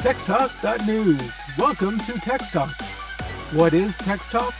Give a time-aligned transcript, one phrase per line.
[0.00, 1.30] TexTalk.news.
[1.58, 2.70] Welcome to Text Talk.
[3.52, 4.54] What is Text Talk?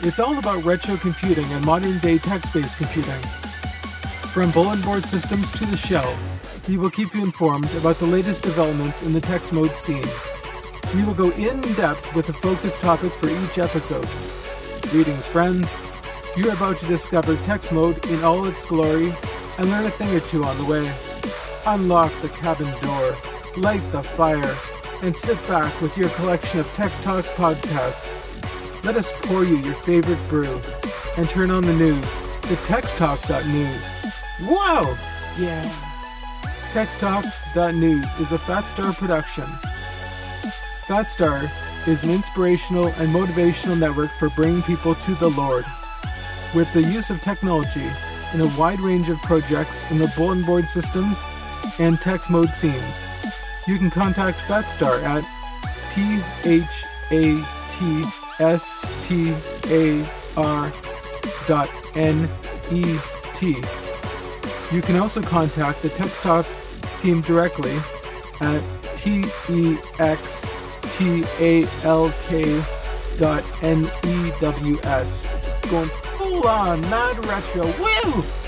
[0.00, 3.18] It's all about retro computing and modern day text based computing.
[4.34, 6.14] From bulletin board systems to the shell,
[6.68, 10.04] we will keep you informed about the latest developments in the text mode scene.
[10.94, 14.06] We will go in depth with a focused topic for each episode.
[14.90, 15.66] Greetings, friends.
[16.36, 19.14] You're about to discover text mode in all its glory
[19.56, 20.94] and learn a thing or two on the way.
[21.66, 23.16] Unlock the cabin door,
[23.56, 24.54] light the fire,
[25.02, 28.84] and sit back with your collection of Text Talk podcasts.
[28.84, 30.60] Let us pour you your favorite brew
[31.16, 34.14] and turn on the news to TexTalk.news.
[34.42, 34.94] Whoa!
[35.38, 35.62] Yeah.
[36.72, 39.44] TexTalk.news is a Phatstar production.
[40.86, 41.48] Phatstar
[41.88, 45.64] is an inspirational and motivational network for bringing people to the Lord.
[46.54, 47.86] With the use of technology
[48.34, 51.16] in a wide range of projects in the bulletin board systems
[51.78, 53.06] and text mode scenes,
[53.66, 55.24] you can contact Phatstar at
[55.94, 56.72] P-H-A-T-S-T-A-R
[61.46, 63.62] dot N-E-T.
[64.74, 66.46] You can also contact the Text Talk
[67.00, 67.76] team directly
[68.40, 68.62] at
[68.96, 69.84] T-E-X-T-A-L-K
[73.18, 75.26] dot N-E-W-S.
[75.70, 78.43] Going full on, mad retro, woo!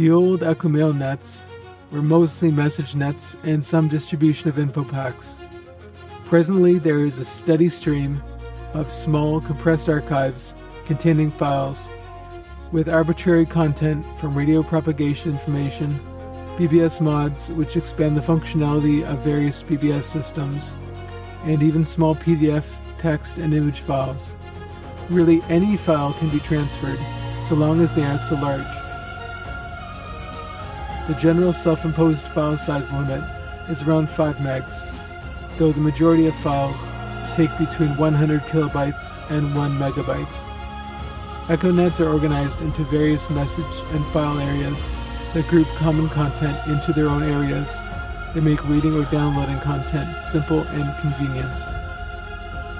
[0.00, 1.44] The old Echomail nets
[1.92, 5.34] were mostly message nets and some distribution of info packs.
[6.24, 8.22] Presently, there is a steady stream
[8.72, 10.54] of small compressed archives
[10.86, 11.90] containing files
[12.72, 16.00] with arbitrary content from radio propagation information,
[16.56, 20.72] BBS mods which expand the functionality of various BBS systems,
[21.44, 22.64] and even small PDF,
[23.00, 24.34] text, and image files.
[25.10, 27.00] Really, any file can be transferred
[27.50, 28.79] so long as they aren't so large.
[31.10, 33.24] The general self-imposed file size limit
[33.68, 34.72] is around 5 megs,
[35.58, 36.76] though the majority of files
[37.34, 40.32] take between 100 kilobytes and 1 megabyte.
[41.48, 44.78] EchoNets are organized into various message and file areas
[45.34, 47.66] that group common content into their own areas.
[48.32, 51.52] They make reading or downloading content simple and convenient.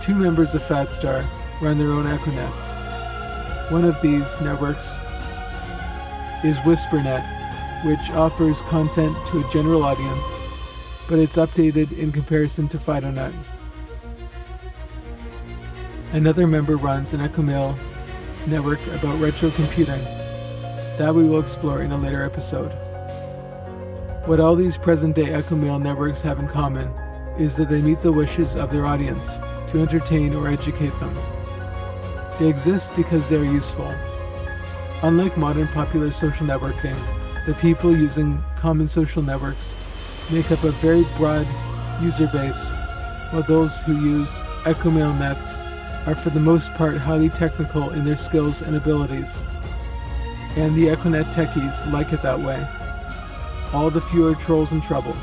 [0.05, 1.27] Two members of Phatstar
[1.61, 3.73] run their own EchoNets.
[3.73, 4.99] One of these networks
[6.45, 7.40] is WhisperNet,
[7.85, 10.23] which offers content to a general audience,
[11.09, 13.35] but it's updated in comparison to FidoNet.
[16.13, 17.79] Another member runs an Echomail
[18.47, 20.01] network about retro computing
[20.99, 22.71] that we will explore in a later episode.
[24.27, 26.93] What all these present day Echomail networks have in common
[27.39, 29.39] is that they meet the wishes of their audience
[29.71, 31.17] to entertain or educate them.
[32.39, 33.95] They exist because they are useful.
[35.03, 36.97] Unlike modern popular social networking,
[37.47, 39.75] the people using common social networks
[40.31, 41.47] make up a very broad
[42.03, 42.69] user base,
[43.31, 44.29] while those who use
[44.65, 45.57] Echomail nets
[46.07, 49.29] are for the most part highly technical in their skills and abilities.
[50.57, 52.67] And the Echonet techies like it that way.
[53.73, 55.17] All the fewer trolls and troubles.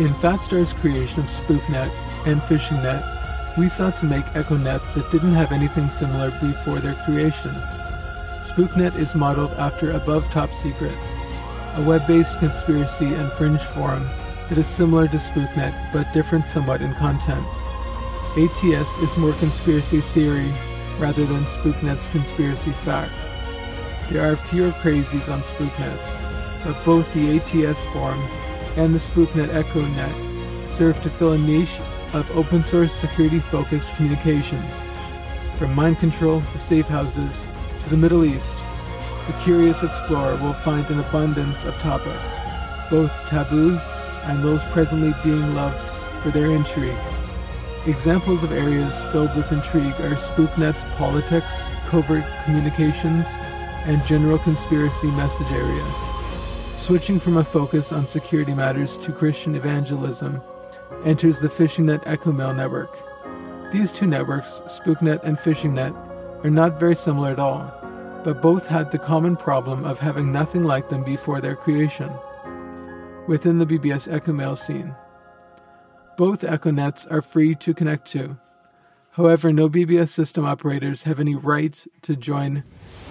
[0.00, 1.90] In Phatstar's creation of SpookNet
[2.26, 7.54] and PhishingNet, we sought to make EchoNets that didn't have anything similar before their creation.
[8.56, 10.96] SpookNet is modeled after Above Top Secret,
[11.74, 14.08] a web-based conspiracy and fringe forum
[14.48, 17.46] that is similar to SpookNet but different somewhat in content.
[18.38, 20.50] ATS is more conspiracy theory
[20.98, 23.12] rather than SpookNet's conspiracy fact.
[24.10, 28.22] There are fewer crazies on SpookNet, but both the ATS forum
[28.78, 31.78] and the SpookNet EchoNet serve to fill a niche
[32.14, 34.72] of open source security focused communications,
[35.58, 37.44] from mind control to safe houses
[37.90, 38.50] the Middle East,
[39.26, 42.32] the curious explorer will find an abundance of topics,
[42.90, 43.78] both taboo
[44.24, 45.78] and those presently being loved
[46.22, 46.96] for their intrigue.
[47.86, 51.46] Examples of areas filled with intrigue are SpookNet's politics,
[51.86, 53.26] covert communications,
[53.84, 55.94] and general conspiracy message areas.
[56.78, 60.40] Switching from a focus on security matters to Christian evangelism
[61.04, 62.96] enters the PhishingNet Echomail network.
[63.72, 66.05] These two networks, SpookNet and PhishingNet,
[66.44, 67.72] are not very similar at all,
[68.24, 72.10] but both had the common problem of having nothing like them before their creation
[73.26, 74.94] within the BBS Echomail scene.
[76.16, 78.36] Both EchoNets are free to connect to.
[79.10, 82.62] However, no BBS system operators have any right to join,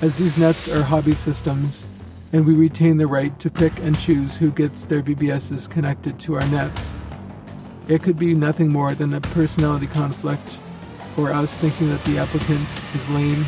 [0.01, 1.83] as these nets are hobby systems,
[2.31, 6.35] and we retain the right to pick and choose who gets their BBSs connected to
[6.35, 6.91] our nets.
[7.87, 10.57] It could be nothing more than a personality conflict,
[11.17, 13.45] or us thinking that the applicant is lame,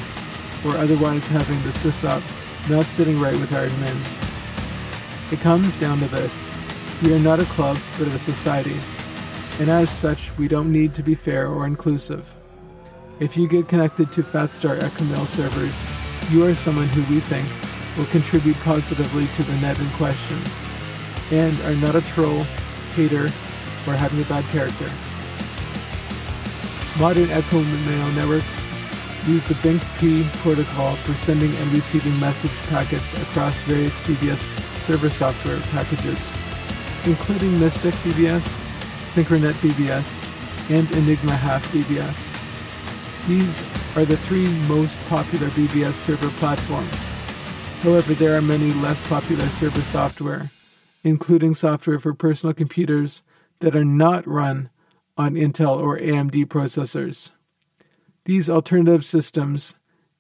[0.65, 2.21] or otherwise having the sysop
[2.69, 5.31] not sitting right with our admins.
[5.31, 6.31] It comes down to this.
[7.01, 8.79] We are not a club, but a society,
[9.59, 12.25] and as such, we don't need to be fair or inclusive.
[13.19, 15.73] If you get connected to Phatstar Echomail servers,
[16.31, 17.47] you are someone who we think
[17.97, 20.39] will contribute positively to the net in question,
[21.31, 22.43] and are not a troll,
[22.95, 23.25] hater,
[23.87, 24.89] or having a bad character.
[26.99, 28.45] Modern Echomail networks
[29.27, 34.39] use the BinkP protocol for sending and receiving message packets across various BBS
[34.81, 36.17] server software packages,
[37.05, 38.41] including Mystic BBS,
[39.13, 40.05] Synchronet BBS,
[40.71, 42.17] and Enigma Half BBS.
[43.27, 46.95] These are the three most popular BBS server platforms.
[47.81, 50.49] However, there are many less popular server software,
[51.03, 53.21] including software for personal computers
[53.59, 54.71] that are not run
[55.17, 57.31] on Intel or AMD processors.
[58.25, 59.75] These alternative systems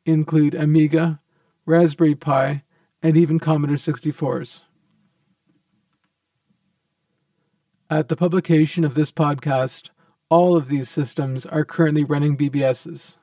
[0.05, 1.19] include Amiga,
[1.65, 2.63] Raspberry Pi,
[3.03, 4.61] and even Commodore 64s.
[7.89, 9.89] At the publication of this podcast,
[10.29, 13.15] all of these systems are currently running BBSs.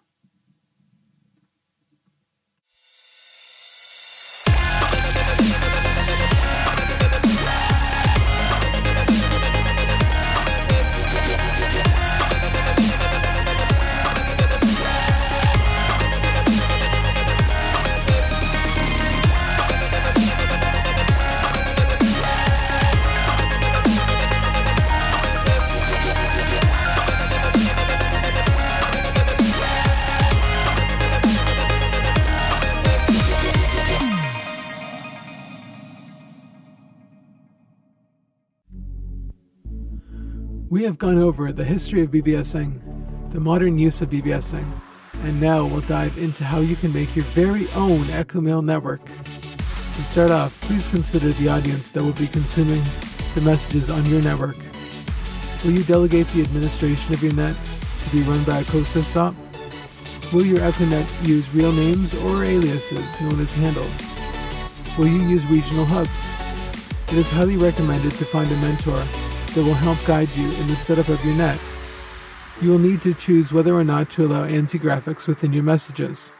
[40.75, 44.69] We have gone over the history of BBSing, the modern use of BBSing,
[45.23, 49.06] and now we'll dive into how you can make your very own Echomail network.
[49.06, 52.82] To start off, please consider the audience that will be consuming
[53.37, 54.56] the messages on your network.
[55.62, 57.55] Will you delegate the administration of your net
[58.03, 59.32] to be run by a co-sysop?
[60.32, 64.99] Will your EchoNet use real names or aliases known as handles?
[64.99, 66.11] Will you use regional hubs?
[67.12, 69.24] It is highly recommended to find a mentor
[69.55, 71.61] that will help guide you in the setup of your net.
[72.61, 76.31] You will need to choose whether or not to allow ANSI graphics within your messages.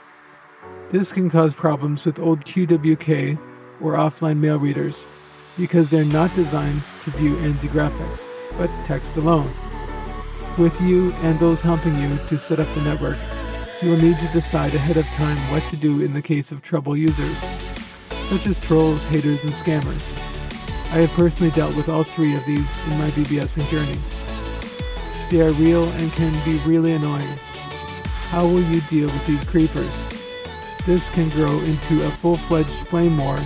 [0.91, 3.39] This can cause problems with old QWK
[3.81, 5.07] or offline mail readers
[5.57, 8.29] because they're not designed to view ANSI graphics,
[8.59, 9.53] but text alone.
[10.59, 13.19] With you and those helping you to set up the network,
[13.83, 16.63] you will need to decide ahead of time what to do in the case of
[16.63, 17.37] trouble users,
[18.29, 20.24] such as trolls, haters, and scammers.
[20.95, 23.99] I have personally dealt with all three of these in my BBSing journey.
[25.29, 27.37] They are real and can be really annoying.
[28.31, 29.91] How will you deal with these creepers?
[30.87, 33.39] This can grow into a full-fledged flame war,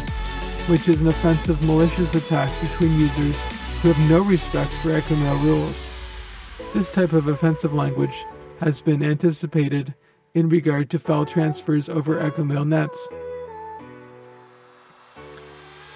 [0.69, 3.41] which is an offensive malicious attack between users
[3.81, 5.87] who have no respect for Echomail rules.
[6.75, 8.27] This type of offensive language
[8.61, 9.95] has been anticipated
[10.35, 13.09] in regard to file transfers over Echomail nets.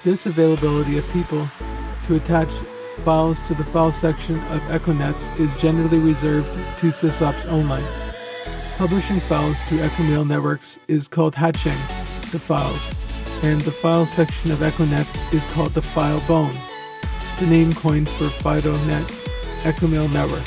[0.04, 1.46] This availability of people
[2.08, 2.48] to attach
[3.04, 6.48] files to the file section of EchoNets is generally reserved
[6.80, 7.80] to sysops only.
[8.76, 11.78] Publishing files to Echomail networks is called hatching
[12.32, 12.84] the files,
[13.44, 16.56] and the file section of EchoNets is called the file bone,
[17.38, 19.06] the name coined for FidoNet
[19.62, 20.42] Echomail network.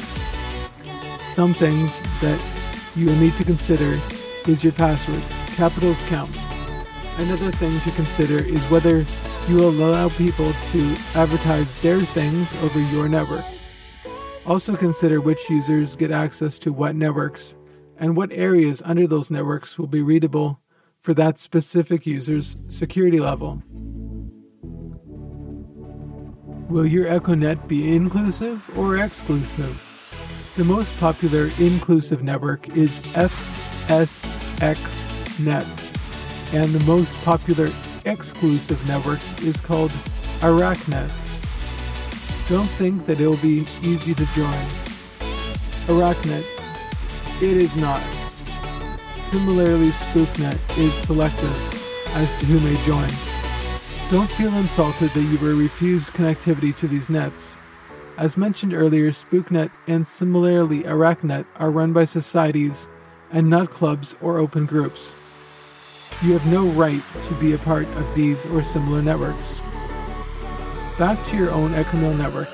[1.33, 2.41] Some things that
[2.93, 3.97] you will need to consider
[4.47, 5.25] is your passwords.
[5.55, 6.35] Capitals count.
[7.17, 9.05] Another thing to consider is whether
[9.47, 13.45] you will allow people to advertise their things over your network.
[14.45, 17.55] Also consider which users get access to what networks
[17.97, 20.59] and what areas under those networks will be readable
[21.01, 23.61] for that specific user's security level.
[26.67, 29.79] Will your EchoNet be inclusive or exclusive?
[30.57, 33.83] The most popular inclusive network is FSXNet,
[36.55, 37.69] and the most popular
[38.05, 39.91] exclusive network is called
[40.41, 41.09] Arachnet.
[42.47, 44.65] Don't think that it'll be easy to join.
[45.87, 46.45] Arachnet,
[47.41, 48.01] it is not.
[49.31, 53.09] Similarly, SpookNet is selective as to who may join.
[54.11, 57.57] Don't feel insulted that you were refused connectivity to these nets.
[58.17, 62.87] As mentioned earlier, SpookNet and similarly ArachNet are run by societies
[63.31, 65.09] and not clubs or open groups.
[66.23, 69.59] You have no right to be a part of these or similar networks.
[70.97, 72.47] Back to your own EchoMail network.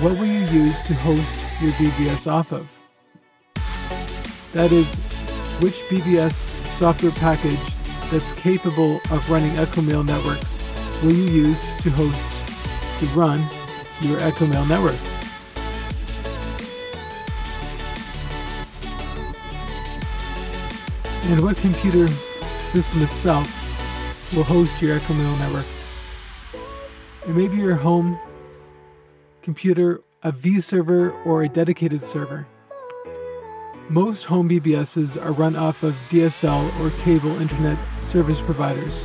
[0.00, 2.68] What will you use to host your BBS off of?
[4.52, 4.86] That is,
[5.60, 6.32] which BBS
[6.78, 7.60] software package
[8.10, 10.52] that's capable of running EchoMail networks
[11.02, 13.40] will you use to host, to run
[14.00, 14.96] your EchoMail network?
[21.30, 22.06] And what computer
[22.72, 25.66] system itself will host your EchoMail network?
[27.28, 28.18] It may be your home
[29.42, 32.46] computer, a vServer, or a dedicated server.
[33.90, 37.76] Most home BBSs are run off of DSL or cable internet
[38.10, 39.04] service providers.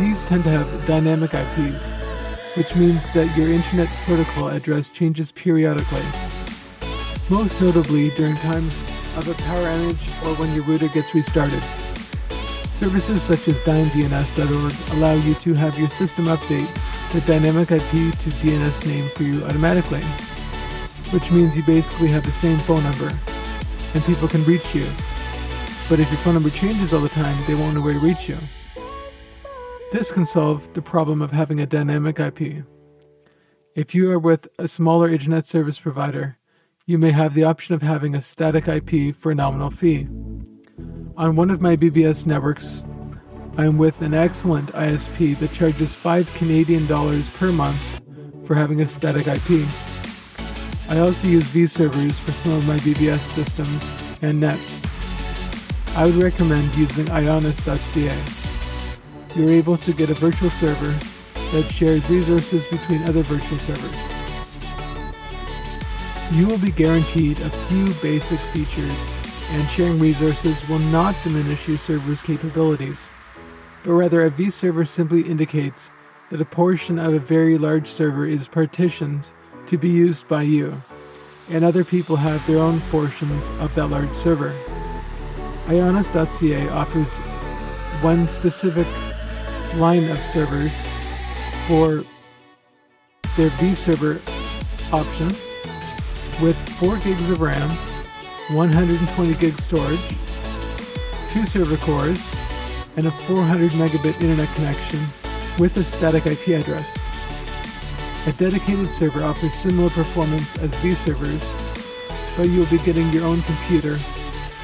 [0.00, 6.02] These tend to have dynamic IPs, which means that your internet protocol address changes periodically,
[7.30, 8.82] most notably during times
[9.16, 11.62] of a power outage or when your router gets restarted.
[12.74, 16.72] Services such as dyndns.org allow you to have your system update
[17.12, 20.02] the dynamic IP to DNS name for you automatically
[21.10, 23.08] which means you basically have the same phone number
[23.94, 24.84] and people can reach you.
[25.88, 28.28] But if your phone number changes all the time, they won't know where to reach
[28.28, 28.36] you.
[29.92, 32.64] This can solve the problem of having a dynamic IP.
[33.76, 36.38] If you are with a smaller internet service provider,
[36.88, 40.06] you may have the option of having a static IP for a nominal fee.
[41.16, 42.84] On one of my BBS networks,
[43.58, 48.00] I am with an excellent ISP that charges 5 Canadian dollars per month
[48.46, 49.66] for having a static IP.
[50.88, 53.82] I also use vServers for some of my BBS systems
[54.22, 54.80] and nets.
[55.96, 58.14] I would recommend using ionos.ca.
[59.34, 60.94] You're able to get a virtual server
[61.50, 64.15] that shares resources between other virtual servers.
[66.32, 68.92] You will be guaranteed a few basic features,
[69.52, 72.98] and sharing resources will not diminish your server's capabilities,
[73.84, 75.88] but rather a vServer simply indicates
[76.30, 79.28] that a portion of a very large server is partitioned
[79.68, 80.82] to be used by you,
[81.48, 84.52] and other people have their own portions of that large server.
[85.66, 87.18] Ionos.ca offers
[88.02, 88.88] one specific
[89.76, 90.72] line of servers
[91.68, 92.04] for
[93.36, 94.20] their vServer
[94.92, 95.45] option
[96.40, 97.70] with 4 gigs of RAM,
[98.54, 99.98] 120 gig storage,
[101.30, 102.34] 2 server cores,
[102.96, 105.00] and a 400 megabit internet connection
[105.58, 106.98] with a static IP address.
[108.26, 113.96] A dedicated server offers similar performance as vServers, but you'll be getting your own computer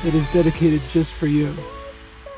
[0.04, 1.54] that is dedicated just for you.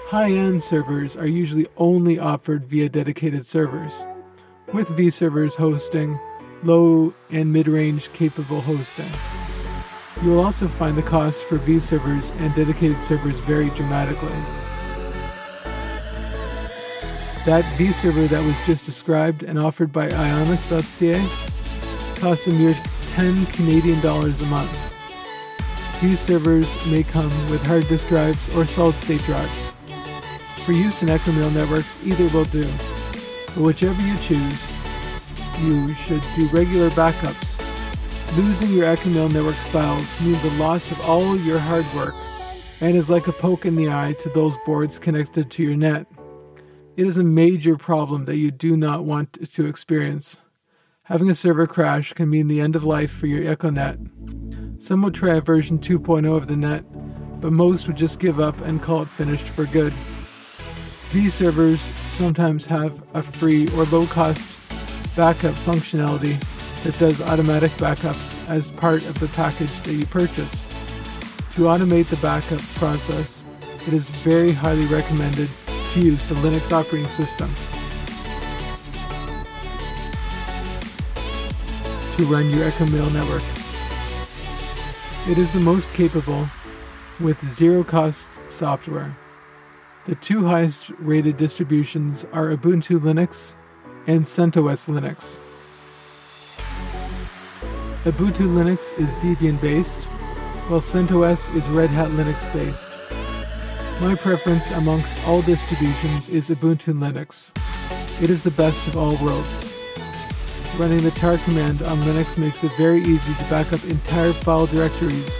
[0.08, 3.92] High-end servers are usually only offered via dedicated servers,
[4.72, 6.18] with vServers hosting
[6.64, 9.06] low and mid-range capable hosting.
[10.22, 14.28] You will also find the cost for vServers and dedicated servers vary dramatically.
[17.44, 21.20] That vServer that was just described and offered by Ionos.ca
[22.20, 22.74] costs a mere
[23.12, 24.72] 10 Canadian dollars a month.
[26.00, 29.72] These servers may come with hard disk drives or solid state drives.
[30.64, 32.64] For use in EchoMail networks, either will do.
[33.54, 34.73] But whichever you choose,
[35.60, 37.54] you should do regular backups.
[38.36, 42.14] Losing your EchoMail network files means the loss of all your hard work
[42.80, 46.06] and is like a poke in the eye to those boards connected to your net.
[46.96, 50.36] It is a major problem that you do not want to experience.
[51.04, 54.82] Having a server crash can mean the end of life for your EchoNet.
[54.82, 56.84] Some would try a version 2.0 of the net,
[57.40, 59.92] but most would just give up and call it finished for good.
[61.12, 64.63] These servers sometimes have a free or low cost
[65.16, 66.38] backup functionality
[66.82, 70.50] that does automatic backups as part of the package that you purchase.
[71.54, 73.44] To automate the backup process,
[73.86, 75.48] it is very highly recommended
[75.92, 77.48] to use the Linux operating system
[82.16, 83.42] to run your EchoMail network.
[85.30, 86.46] It is the most capable
[87.20, 89.16] with zero cost software.
[90.06, 93.54] The two highest rated distributions are Ubuntu Linux
[94.06, 95.36] and CentOS Linux.
[98.04, 100.02] Ubuntu Linux is Debian based,
[100.68, 102.90] while CentOS is Red Hat Linux based.
[104.00, 107.50] My preference amongst all distributions is Ubuntu Linux.
[108.22, 109.80] It is the best of all worlds.
[110.78, 114.66] Running the tar command on Linux makes it very easy to back up entire file
[114.66, 115.30] directories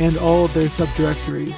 [0.00, 1.56] and all of their subdirectories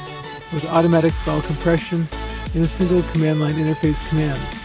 [0.52, 2.06] with automatic file compression
[2.54, 4.59] in a single command line interface command.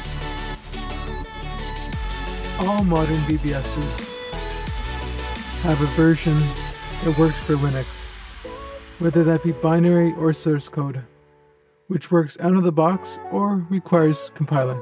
[2.59, 4.15] All modern BBSs
[5.63, 6.37] have a version
[7.03, 7.85] that works for Linux,
[8.99, 11.03] whether that be binary or source code,
[11.87, 14.81] which works out of the box or requires compiling.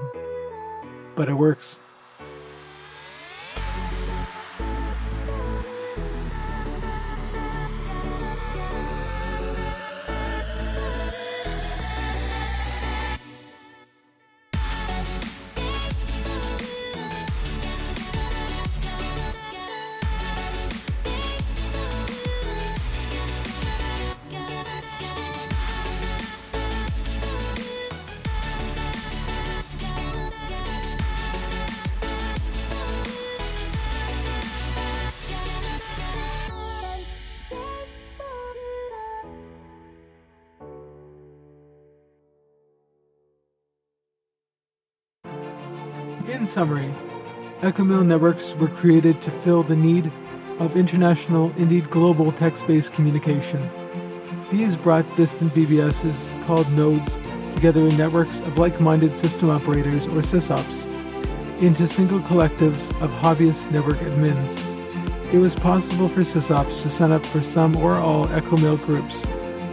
[1.16, 1.78] But it works.
[46.54, 46.94] Summary,
[47.62, 50.12] EchoMail networks were created to fill the need
[50.60, 53.68] of international, indeed global text-based communication.
[54.52, 57.18] These brought distant BBSs, called nodes,
[57.56, 60.84] together in networks of like-minded system operators or sysops,
[61.60, 65.34] into single collectives of hobbyist network admins.
[65.34, 69.24] It was possible for sysops to sign up for some or all EchoMail groups,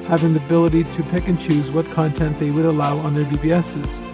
[0.08, 4.06] having the ability to pick and choose what content they would allow on their BBSs.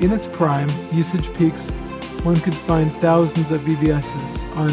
[0.00, 1.66] In its prime, usage peaks,
[2.24, 4.68] one could find thousands of BBSs on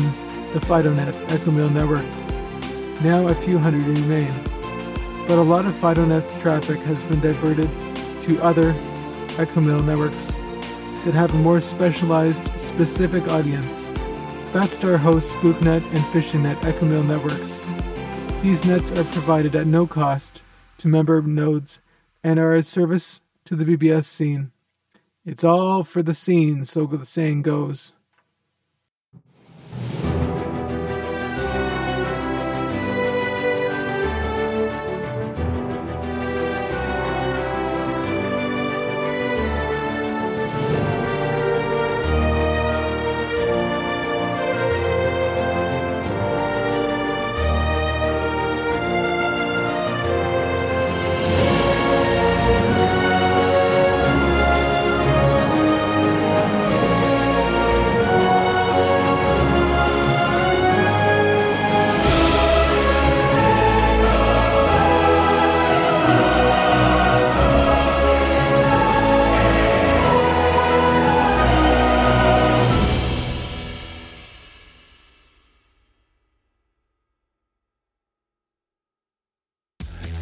[0.54, 2.06] the FidoNet EchoMail network.
[3.04, 4.34] Now a few hundred remain,
[5.28, 7.70] but a lot of FidoNet's traffic has been diverted
[8.24, 8.72] to other
[9.38, 10.26] EchoMail networks
[11.06, 13.68] that have a more specialized, specific audience.
[14.52, 17.60] Phatstar hosts SpookNet and PhishingNet EchoMail networks.
[18.42, 20.42] These nets are provided at no cost
[20.78, 21.80] to member nodes
[22.24, 24.52] and are a service to the BBS scene.
[25.26, 27.95] It's all for the scene, so the saying goes.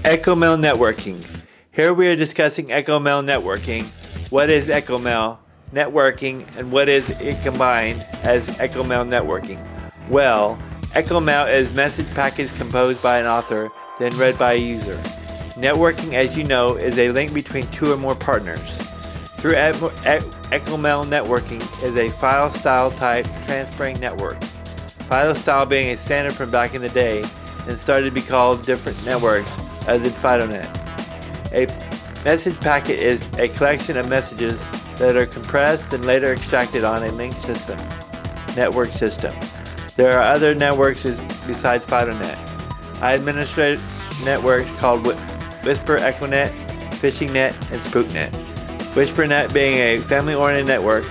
[0.04, 1.46] EchoMail Networking.
[1.72, 3.86] Here we are discussing EchoMail Networking.
[4.34, 5.38] What is EchoMail
[5.72, 9.66] Networking and what is it combined as EchoMail Networking?
[10.10, 10.60] Well,
[10.92, 14.96] EchoMail is message package composed by an author, then read by a user.
[15.56, 18.78] Networking, as you know, is a link between two or more partners.
[19.38, 24.44] Through EchoMail Networking is a file style type transferring network.
[24.44, 27.24] File style being a standard from back in the day
[27.70, 29.50] and started to be called different networks
[29.88, 30.84] as in FidoNet.
[31.54, 31.68] A
[32.24, 34.60] message packet is a collection of messages
[34.98, 37.78] that are compressed and later extracted on a link system,
[38.56, 39.34] network system.
[39.96, 41.04] There are other networks
[41.46, 42.38] besides FidoNet.
[43.02, 43.80] I administrate
[44.24, 46.50] networks called Whisper Echonet,
[47.02, 48.32] PhishingNet, and SpookNet.
[48.94, 51.04] WhisperNet being a family-oriented network,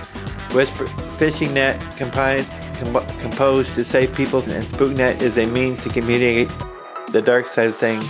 [0.53, 2.47] Whisper PhishingNet combined,
[2.79, 6.49] com- composed to save people, and SpookNet is a means to communicate
[7.09, 8.09] the dark side of things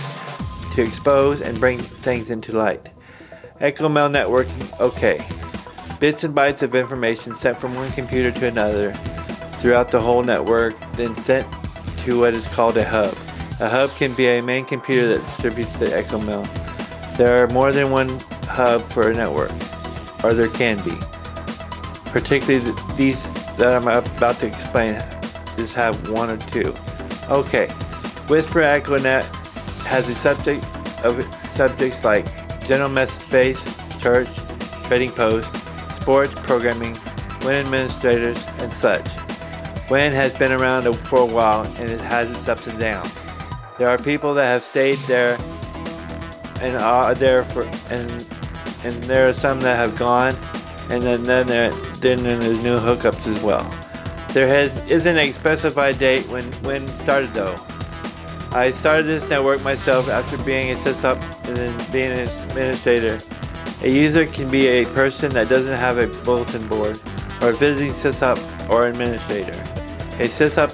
[0.74, 2.88] to expose and bring things into light.
[3.60, 5.24] EchoMail networking, okay.
[6.00, 8.92] Bits and bytes of information sent from one computer to another
[9.60, 11.46] throughout the whole network, then sent
[11.98, 13.16] to what is called a hub.
[13.60, 16.46] A hub can be a main computer that distributes the EchoMail.
[17.16, 18.08] There are more than one
[18.48, 19.52] hub for a network,
[20.24, 20.96] or there can be.
[22.06, 23.22] Particularly these
[23.56, 24.94] that I'm about to explain
[25.56, 26.74] just have one or two.
[27.30, 27.68] Okay,
[28.26, 29.43] Whisper EchoNet
[29.84, 30.64] has a subject
[31.04, 31.22] of
[31.54, 32.26] subjects like
[32.66, 33.62] general message space,
[34.00, 34.28] church,
[34.84, 35.48] trading post,
[35.96, 36.96] sports, programming,
[37.42, 39.06] WIN administrators, and such.
[39.90, 43.12] WIN has been around for a while and it has its ups and downs.
[43.78, 45.36] There are people that have stayed there
[46.60, 48.10] and are there for and
[48.84, 50.34] and there are some that have gone
[50.90, 51.70] and then then there
[52.00, 53.68] then there's new hookups as well.
[54.32, 57.56] There has isn't a specified date when when started though.
[58.54, 63.18] I started this network myself after being a sysop and then being an administrator.
[63.82, 67.00] A user can be a person that doesn't have a bulletin board
[67.42, 68.38] or a visiting sysop
[68.70, 69.58] or administrator.
[70.20, 70.70] A sysop,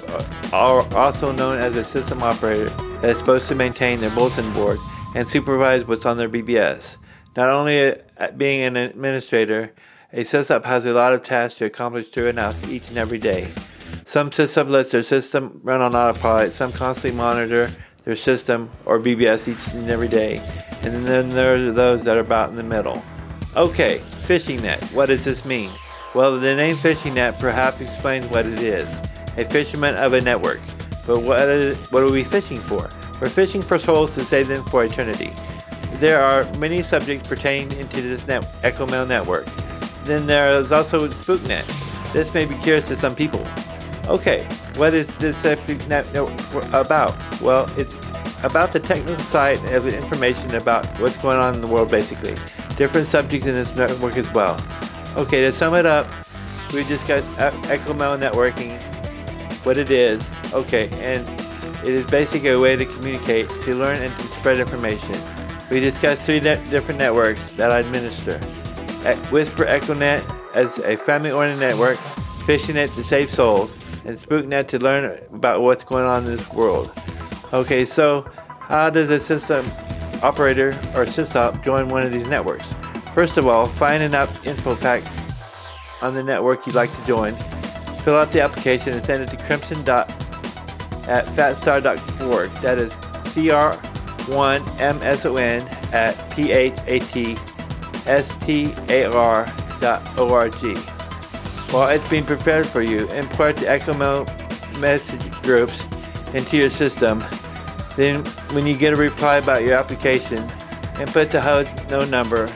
[0.53, 4.77] also known as a system operator, is supposed to maintain their bulletin board
[5.15, 6.97] and supervise what's on their BBS.
[7.35, 9.73] Not only uh, being an administrator,
[10.13, 13.17] a sysop has a lot of tasks to accomplish through and out each and every
[13.17, 13.51] day.
[14.11, 17.71] Some sysop lets their system run on autopilot, some constantly monitor
[18.03, 20.35] their system or BBS each and every day,
[20.83, 23.01] and then there are those that are about in the middle.
[23.55, 24.83] Okay, fishing net.
[24.91, 25.71] What does this mean?
[26.13, 28.85] Well, the name fishing net perhaps explains what it is
[29.37, 30.59] a fisherman of a network.
[31.07, 32.89] But what, is, what are we fishing for?
[33.21, 35.31] We're fishing for souls to save them for eternity.
[36.01, 39.45] There are many subjects pertaining into this net, EchoMail network.
[40.03, 42.11] Then there is also SpookNet.
[42.11, 43.47] This may be curious to some people.
[44.07, 44.43] Okay,
[44.75, 46.05] what is this subject net
[46.73, 47.15] about?
[47.41, 47.95] Well, it's
[48.43, 52.35] about the technical side of the information about what's going on in the world, basically.
[52.75, 54.59] Different subjects in this network as well.
[55.15, 56.07] Okay, to sum it up,
[56.73, 58.81] we discussed uh, EchoMail networking,
[59.65, 61.27] what it is, okay, and
[61.85, 65.15] it is basically a way to communicate, to learn, and to spread information.
[65.69, 68.39] We discussed three net- different networks that I administer.
[69.31, 70.23] Whisper EchoNet
[70.55, 71.97] as a family-oriented network,
[72.45, 76.91] PhishingNet to save souls, and SpookNet to learn about what's going on in this world.
[77.53, 78.25] Okay, so
[78.59, 79.65] how does a system
[80.23, 82.65] operator or sysop join one of these networks?
[83.13, 85.03] First of all, find enough info pack
[86.01, 87.33] on the network you'd like to join.
[88.03, 90.09] Fill out the application and send it to crimson dot
[91.07, 92.51] at phatstar.org.
[92.61, 92.93] That is
[93.33, 95.61] C-R-1-M-S-O-N
[95.93, 97.37] at P-H-A-T-S-T-A-R
[99.81, 100.75] dot O-R-G.
[101.71, 104.27] While it's being prepared for you, import the EchoMail
[104.79, 105.85] message groups
[106.33, 107.23] into your system.
[107.95, 110.39] Then, when you get a reply about your application,
[110.99, 112.53] input the host node number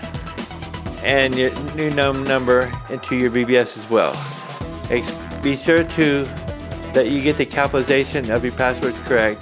[1.01, 4.12] and your new node number into your BBS as well.
[5.41, 6.23] Be sure to
[6.93, 9.41] that you get the capitalization of your passwords correct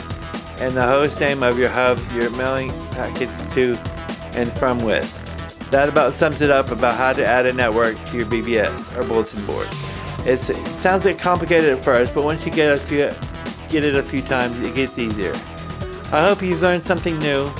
[0.59, 3.75] and the host name of your hub you're mailing packets to
[4.36, 5.22] and from with.
[5.73, 9.03] That about sums it up about how to add a network to your BBS or
[9.03, 9.67] bulletin board.
[10.19, 13.09] It's, it sounds like complicated at first, but once you get a few,
[13.69, 15.33] get it a few times, it gets easier.
[16.12, 17.51] I hope you've learned something new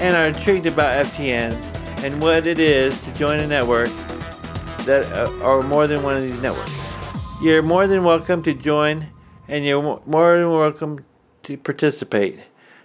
[0.00, 3.90] and are intrigued about FTNs and what it is to join a network
[4.86, 6.72] that uh, are more than one of these networks.
[7.42, 9.08] You're more than welcome to join
[9.46, 11.04] and you're more than welcome
[11.42, 12.38] to participate.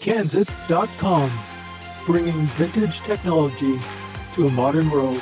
[0.00, 1.32] Kansit.com,
[2.06, 3.80] bringing vintage technology
[4.34, 5.20] to a modern world.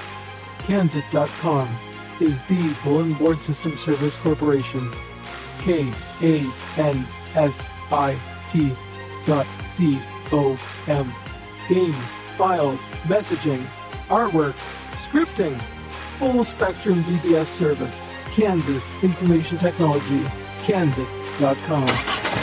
[0.59, 1.75] Kansit.com
[2.21, 4.93] is the Bulletin Board System Service Corporation.
[5.61, 5.91] K
[6.21, 6.45] A
[6.77, 7.59] N S
[7.91, 8.19] I
[8.51, 8.71] T
[9.25, 10.01] dot C
[10.33, 11.13] O M.
[11.69, 11.97] Games,
[12.37, 13.65] files, messaging,
[14.09, 14.55] artwork,
[14.97, 15.59] scripting,
[16.19, 17.99] full spectrum BBS service.
[18.35, 20.23] Kansas Information Technology.
[20.65, 22.34] Kansit.com.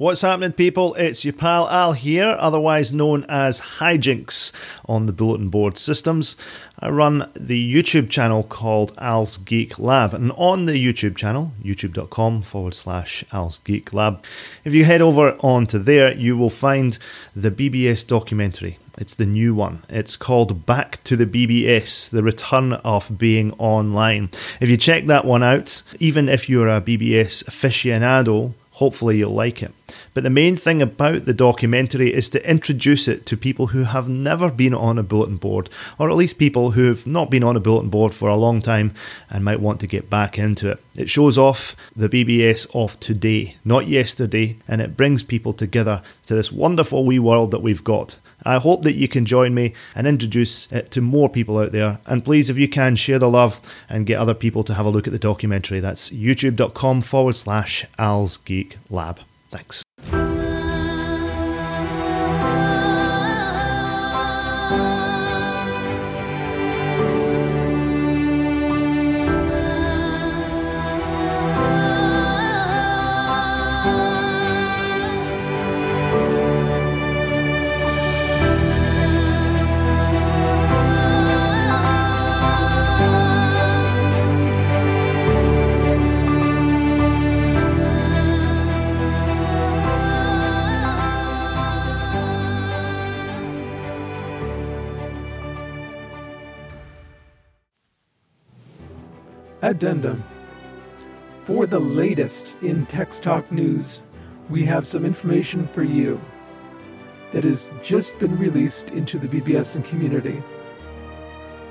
[0.00, 0.94] What's happening, people?
[0.94, 4.50] It's your pal Al here, otherwise known as Hijinks
[4.86, 6.36] on the bulletin board systems.
[6.78, 12.40] I run the YouTube channel called Al's Geek Lab, and on the YouTube channel, youtube.com
[12.40, 14.24] forward slash Al's Geek Lab,
[14.64, 16.96] if you head over onto there, you will find
[17.36, 18.78] the BBS documentary.
[18.96, 19.82] It's the new one.
[19.90, 24.30] It's called Back to the BBS The Return of Being Online.
[24.62, 29.62] If you check that one out, even if you're a BBS aficionado, hopefully you'll like
[29.62, 29.72] it.
[30.14, 34.08] But the main thing about the documentary is to introduce it to people who have
[34.08, 37.56] never been on a bulletin board, or at least people who have not been on
[37.56, 38.94] a bulletin board for a long time
[39.28, 40.82] and might want to get back into it.
[40.96, 46.34] It shows off the BBS of today, not yesterday, and it brings people together to
[46.34, 48.16] this wonderful wee world that we've got.
[48.44, 51.98] I hope that you can join me and introduce it to more people out there.
[52.06, 54.90] And please, if you can, share the love and get other people to have a
[54.90, 55.80] look at the documentary.
[55.80, 59.20] That's youtube.com forward slash Al's Geek Lab.
[59.50, 59.82] Thanks.
[102.90, 104.02] Text Talk news,
[104.48, 106.20] we have some information for you
[107.30, 110.42] that has just been released into the BBSN community.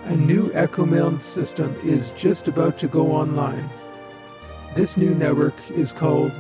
[0.06, 3.70] A new EchoMail system is just about to go online.
[4.76, 6.32] This new network is called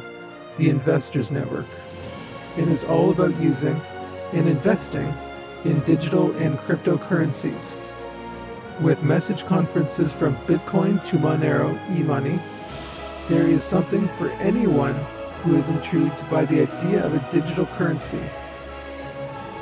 [0.57, 1.67] the Investors Network
[2.55, 3.75] and is all about using
[4.31, 5.13] and investing
[5.65, 7.77] in digital and cryptocurrencies.
[8.79, 12.39] With message conferences from Bitcoin to Monero e-money,
[13.29, 14.95] there is something for anyone
[15.43, 18.19] who is intrigued by the idea of a digital currency.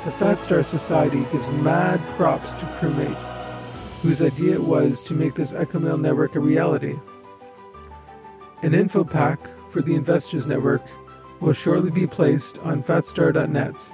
[0.04, 3.14] The Phatstar Society gives mad props to Crewmate,
[4.00, 6.98] whose idea it was to make this EchoMail network a reality.
[8.62, 10.82] An info pack for the Investors Network
[11.40, 13.92] will shortly be placed on phatstar.net,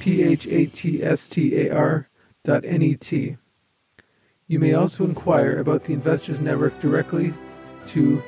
[0.00, 2.08] P-H-A-T-S-T-A-R
[2.44, 3.36] dot N-E-T.
[4.48, 7.32] You may also inquire about the Investors Network directly
[7.86, 8.22] to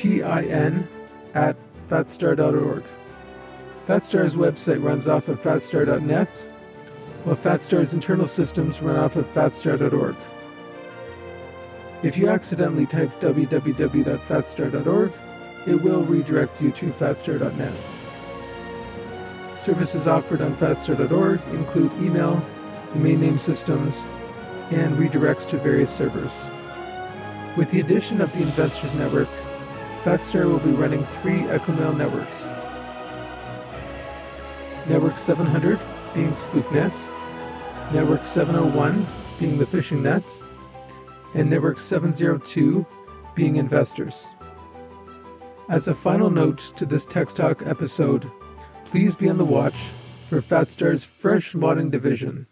[0.00, 0.88] tin
[1.34, 1.56] at
[1.90, 2.84] phatstar.org.
[3.86, 6.36] Phatstar's website runs off of phatstar.net,
[7.24, 10.16] while Phatstar's internal systems run off of phatstar.org.
[12.02, 15.12] If you accidentally type www.phatstar.org,
[15.66, 17.74] it will redirect you to phatstar.net.
[19.58, 22.40] Services offered on phatstar.org include email,
[22.92, 24.04] domain name systems,
[24.70, 26.32] and redirects to various servers.
[27.56, 29.28] With the addition of the Investors Network,
[30.04, 32.46] Phatstar will be running three EchoMail networks.
[34.88, 35.80] Network 700
[36.14, 36.92] being SpookNet,
[37.92, 39.04] Network 701
[39.40, 40.22] being the Phishing Net,
[41.34, 42.86] and Network 702
[43.34, 44.26] being Investors.
[45.68, 48.30] As a final note to this Text Talk episode,
[48.84, 49.76] please be on the watch
[50.28, 52.46] for Phatstar's fresh modding division.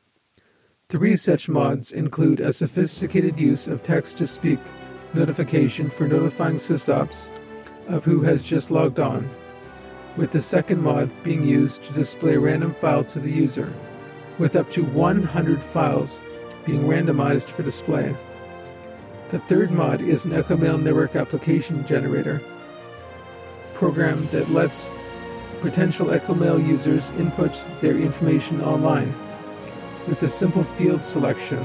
[0.89, 4.59] Three such mods include a sophisticated use of text to speak
[5.17, 7.31] notification for notifying sysops
[7.89, 9.29] of who has just logged on,
[10.17, 13.73] with the second mod being used to display random file to the user,
[14.39, 16.21] with up to 100 files
[16.65, 18.15] being randomized for display.
[19.31, 22.41] The third mod is an EchoMail network application generator
[23.75, 24.87] program that lets
[25.61, 29.13] potential EchoMail users input their information online
[30.07, 31.63] with a simple field selection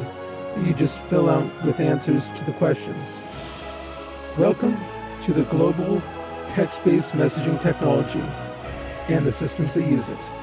[0.55, 3.21] that you just fill out with answers to the questions.
[4.37, 4.79] Welcome
[5.23, 6.01] to the global
[6.47, 8.23] text-based messaging technology
[9.09, 10.40] and the systems that use it.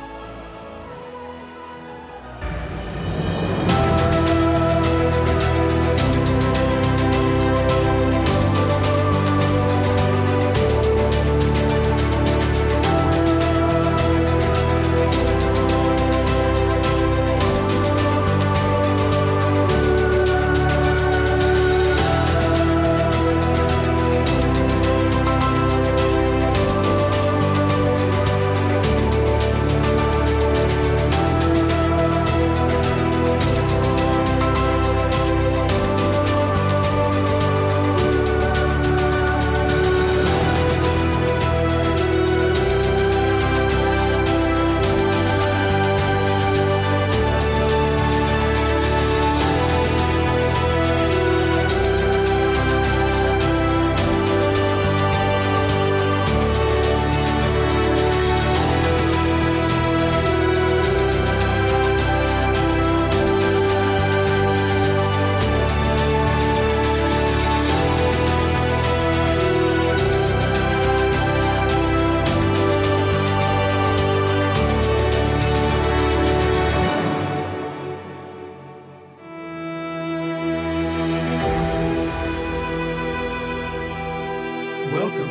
[85.08, 85.28] Welcome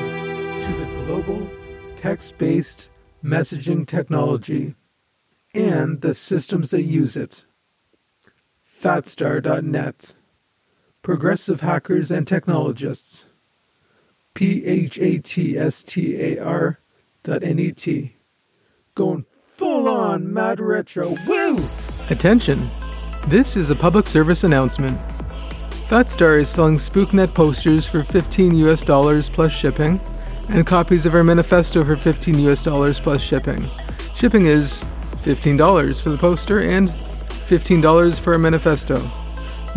[0.66, 1.48] to the global
[2.02, 2.90] text based
[3.24, 4.74] messaging technology
[5.54, 7.46] and the systems that use it.
[8.82, 10.14] Phatstar.net.
[11.04, 13.28] Progressive hackers and technologists.
[14.34, 16.80] P H A T S T A R
[17.22, 18.16] dot N E T.
[18.96, 21.16] Going full on mad retro.
[21.28, 21.64] Woo!
[22.10, 22.68] Attention!
[23.28, 25.00] This is a public service announcement.
[25.88, 30.02] Phatstar is selling SpookNet posters for 15 US dollars plus shipping,
[30.50, 33.66] and copies of our manifesto for 15 US dollars plus shipping.
[34.14, 34.84] Shipping is
[35.24, 39.10] $15 for the poster and $15 for our manifesto.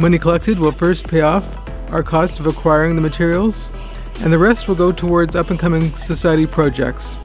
[0.01, 1.47] Money collected will first pay off
[1.93, 3.69] our cost of acquiring the materials,
[4.25, 7.19] and the rest will go towards up and coming society projects.